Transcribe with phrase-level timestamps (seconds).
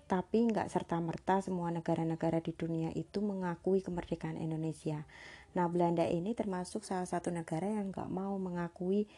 [0.08, 5.04] tapi nggak serta-merta semua negara-negara di dunia itu mengakui kemerdekaan Indonesia.
[5.52, 9.10] Nah, Belanda ini termasuk salah satu negara yang nggak mau mengakui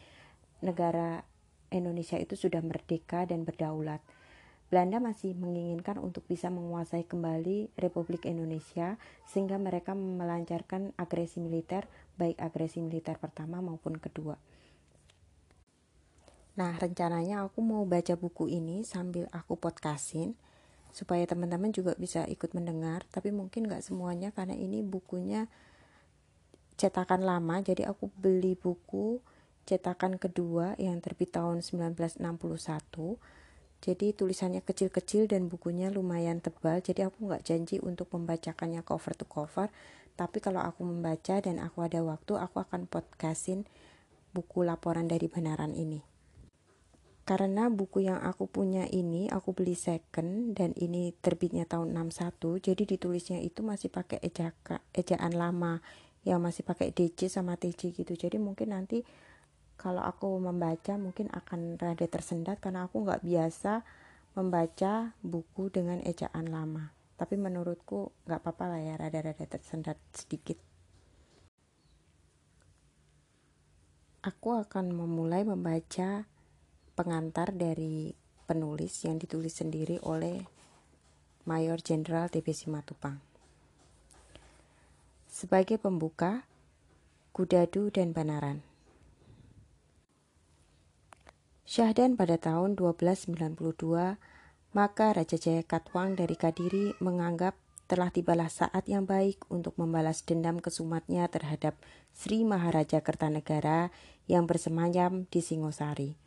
[0.64, 1.22] negara
[1.70, 4.02] Indonesia itu sudah merdeka dan berdaulat.
[4.70, 12.38] Belanda masih menginginkan untuk bisa menguasai kembali Republik Indonesia sehingga mereka melancarkan agresi militer baik
[12.38, 14.38] agresi militer pertama maupun kedua.
[16.54, 20.38] Nah, rencananya aku mau baca buku ini sambil aku podcastin
[20.94, 25.50] supaya teman-teman juga bisa ikut mendengar, tapi mungkin nggak semuanya karena ini bukunya
[26.78, 29.18] cetakan lama, jadi aku beli buku
[29.66, 32.20] cetakan kedua yang terbit tahun 1961
[33.80, 36.84] jadi tulisannya kecil-kecil dan bukunya lumayan tebal.
[36.84, 39.72] Jadi aku nggak janji untuk membacakannya cover to cover.
[40.20, 43.64] Tapi kalau aku membaca dan aku ada waktu aku akan podcastin
[44.36, 46.04] buku laporan dari benaran ini.
[47.24, 52.82] Karena buku yang aku punya ini aku beli second dan ini terbitnya tahun 61 jadi
[52.84, 55.80] ditulisnya itu masih pakai ejaka, ejaan lama.
[56.20, 58.12] Yang masih pakai DC sama TJ gitu.
[58.12, 59.08] Jadi mungkin nanti
[59.80, 63.80] kalau aku membaca mungkin akan rada tersendat karena aku nggak biasa
[64.36, 70.60] membaca buku dengan ejaan lama tapi menurutku nggak apa-apa lah ya rada-rada tersendat sedikit
[74.20, 76.28] aku akan memulai membaca
[76.92, 78.12] pengantar dari
[78.44, 80.44] penulis yang ditulis sendiri oleh
[81.48, 83.16] Mayor Jenderal TB Simatupang.
[85.24, 86.44] Sebagai pembuka,
[87.32, 88.69] Kudadu dan Banaran.
[91.70, 94.18] Syahdan pada tahun 1292,
[94.74, 97.54] maka Raja Jaya Katwang dari Kadiri menganggap
[97.86, 101.78] telah tibalah saat yang baik untuk membalas dendam kesumatnya terhadap
[102.10, 103.94] Sri Maharaja Kertanegara
[104.26, 106.18] yang bersemayam di Singosari.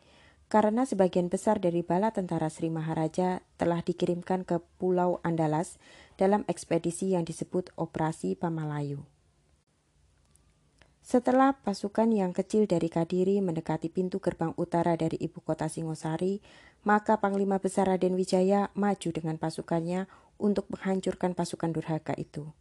[0.48, 5.76] Karena sebagian besar dari bala tentara Sri Maharaja telah dikirimkan ke Pulau Andalas
[6.16, 9.04] dalam ekspedisi yang disebut Operasi Pamalayu.
[11.04, 16.40] Setelah pasukan yang kecil dari Kadiri mendekati pintu gerbang utara dari ibu kota Singosari,
[16.80, 20.08] maka Panglima Besar Raden Wijaya maju dengan pasukannya
[20.40, 22.56] untuk menghancurkan pasukan Durhaka itu.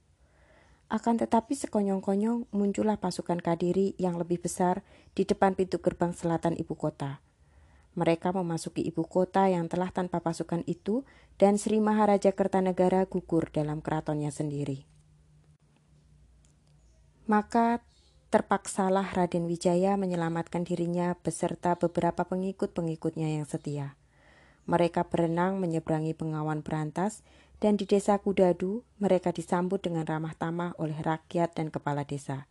[0.92, 4.84] Akan tetapi sekonyong-konyong muncullah pasukan Kadiri yang lebih besar
[5.16, 7.24] di depan pintu gerbang selatan ibu kota.
[7.96, 11.08] Mereka memasuki ibu kota yang telah tanpa pasukan itu
[11.40, 14.84] dan Sri Maharaja Kertanegara gugur dalam keratonnya sendiri.
[17.24, 17.80] Maka
[18.34, 23.94] Terpaksalah Raden Wijaya menyelamatkan dirinya beserta beberapa pengikut-pengikutnya yang setia.
[24.66, 27.22] Mereka berenang menyeberangi pengawan berantas
[27.62, 32.50] dan di desa Kudadu mereka disambut dengan ramah tamah oleh rakyat dan kepala desa.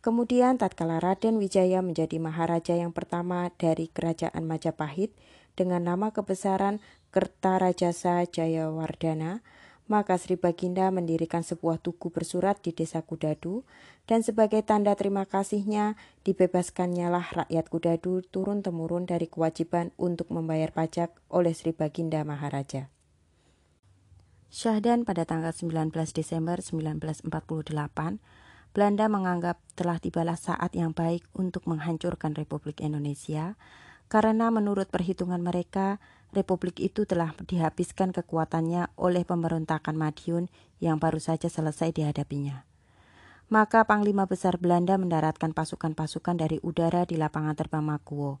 [0.00, 5.12] Kemudian tatkala Raden Wijaya menjadi maharaja yang pertama dari kerajaan Majapahit
[5.52, 6.80] dengan nama kebesaran
[7.12, 9.44] Kertarajasa Jayawardana,
[9.88, 13.64] maka Sri Baginda mendirikan sebuah tugu bersurat di desa Kudadu
[14.04, 15.96] dan sebagai tanda terima kasihnya
[16.28, 22.92] dibebaskannya lah rakyat Kudadu turun-temurun dari kewajiban untuk membayar pajak oleh Sri Baginda Maharaja.
[24.48, 27.28] Syahdan pada tanggal 19 Desember 1948,
[28.72, 33.56] Belanda menganggap telah tibalah saat yang baik untuk menghancurkan Republik Indonesia
[34.08, 41.48] karena menurut perhitungan mereka Republik itu telah dihabiskan kekuatannya oleh pemberontakan Madiun yang baru saja
[41.48, 42.68] selesai dihadapinya.
[43.48, 48.36] Maka Panglima Besar Belanda mendaratkan pasukan-pasukan dari udara di lapangan terbang Makuwo.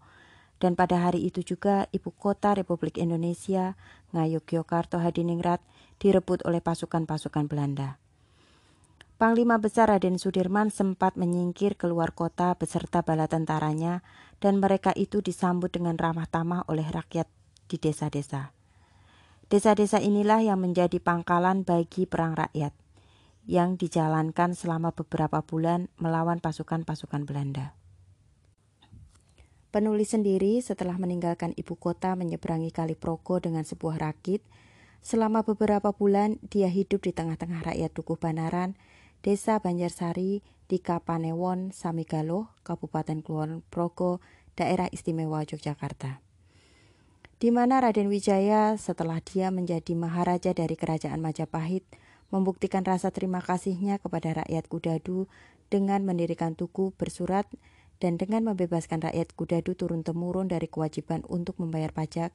[0.60, 3.78] Dan pada hari itu juga ibu kota Republik Indonesia,
[4.12, 5.64] Ngayogyakarta Hadiningrat,
[5.96, 7.96] direbut oleh pasukan-pasukan Belanda.
[9.16, 14.04] Panglima Besar Raden Sudirman sempat menyingkir keluar kota beserta bala tentaranya
[14.38, 17.26] dan mereka itu disambut dengan ramah tamah oleh rakyat
[17.68, 18.56] di desa-desa.
[19.52, 22.72] Desa-desa inilah yang menjadi pangkalan bagi perang rakyat
[23.48, 27.72] yang dijalankan selama beberapa bulan melawan pasukan-pasukan Belanda.
[29.68, 34.44] Penulis sendiri setelah meninggalkan ibu kota menyeberangi Kali Progo dengan sebuah rakit,
[35.00, 38.76] selama beberapa bulan dia hidup di tengah-tengah rakyat Dukuh Banaran
[39.18, 44.22] Desa Banjarsari di Kapanewon, Samigalo, Kabupaten Kulon Progo,
[44.54, 46.27] Daerah Istimewa Yogyakarta.
[47.38, 51.86] Di mana Raden Wijaya setelah dia menjadi maharaja dari Kerajaan Majapahit
[52.34, 55.30] membuktikan rasa terima kasihnya kepada rakyat Kudadu
[55.70, 57.46] dengan mendirikan tugu bersurat
[58.02, 62.34] dan dengan membebaskan rakyat Kudadu turun-temurun dari kewajiban untuk membayar pajak,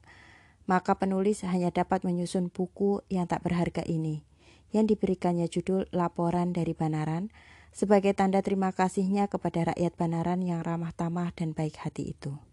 [0.72, 4.24] maka penulis hanya dapat menyusun buku yang tak berharga ini
[4.72, 7.30] yang diberikannya judul Laporan dari Banaran
[7.76, 12.53] sebagai tanda terima kasihnya kepada rakyat Banaran yang ramah tamah dan baik hati itu.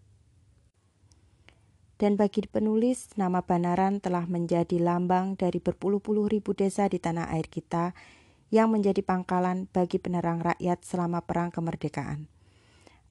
[2.00, 7.44] Dan bagi penulis, nama Banaran telah menjadi lambang dari berpuluh-puluh ribu desa di tanah air
[7.44, 7.92] kita
[8.48, 12.24] yang menjadi pangkalan bagi penerang rakyat selama perang kemerdekaan.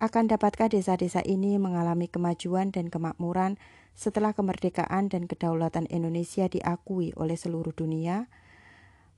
[0.01, 3.61] Akan dapatkah desa-desa ini mengalami kemajuan dan kemakmuran
[3.93, 8.25] setelah kemerdekaan dan kedaulatan Indonesia diakui oleh seluruh dunia?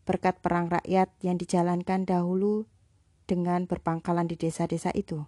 [0.02, 2.66] berkat perang rakyat yang dijalankan dahulu
[3.30, 5.24] dengan berpangkalan di desa-desa itu.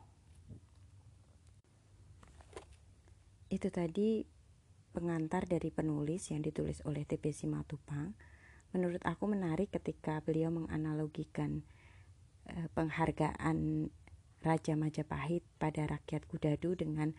[3.54, 4.33] Itu tadi
[4.94, 8.14] pengantar dari penulis yang ditulis oleh TP Simatupang.
[8.78, 11.66] Menurut aku menarik ketika beliau menganalogikan
[12.46, 13.90] eh, penghargaan
[14.46, 17.18] Raja Majapahit pada rakyat Kudadu dengan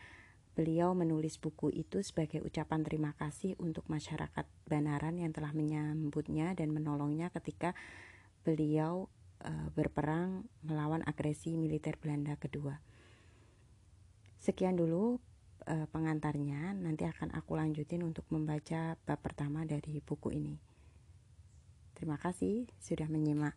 [0.55, 6.71] Beliau menulis buku itu sebagai ucapan terima kasih untuk masyarakat Banaran yang telah menyambutnya dan
[6.71, 7.75] menolongnya ketika
[8.47, 9.11] beliau
[9.43, 12.79] e, berperang melawan agresi militer Belanda kedua.
[14.39, 15.19] Sekian dulu
[15.63, 20.59] e, pengantarnya, nanti akan aku lanjutin untuk membaca bab pertama dari buku ini.
[21.95, 23.55] Terima kasih sudah menyimak.